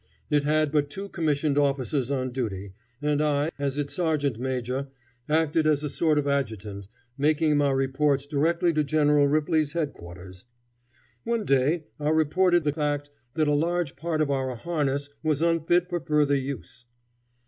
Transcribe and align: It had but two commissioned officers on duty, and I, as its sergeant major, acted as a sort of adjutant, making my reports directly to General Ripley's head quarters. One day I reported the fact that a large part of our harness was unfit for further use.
It 0.31 0.43
had 0.45 0.71
but 0.71 0.89
two 0.89 1.09
commissioned 1.09 1.59
officers 1.59 2.09
on 2.09 2.31
duty, 2.31 2.73
and 3.03 3.21
I, 3.21 3.51
as 3.59 3.77
its 3.77 3.93
sergeant 3.93 4.39
major, 4.39 4.87
acted 5.29 5.67
as 5.67 5.83
a 5.83 5.91
sort 5.91 6.17
of 6.17 6.27
adjutant, 6.27 6.87
making 7.19 7.55
my 7.55 7.69
reports 7.69 8.25
directly 8.25 8.73
to 8.73 8.83
General 8.83 9.27
Ripley's 9.27 9.73
head 9.73 9.93
quarters. 9.93 10.45
One 11.23 11.45
day 11.45 11.83
I 11.99 12.09
reported 12.09 12.63
the 12.63 12.73
fact 12.73 13.11
that 13.35 13.47
a 13.47 13.53
large 13.53 13.95
part 13.95 14.21
of 14.21 14.31
our 14.31 14.55
harness 14.55 15.07
was 15.21 15.43
unfit 15.43 15.87
for 15.87 15.99
further 15.99 16.33
use. 16.35 16.83